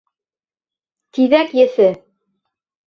Тиҙәк 1.19 1.55
еҫе! 1.61 1.89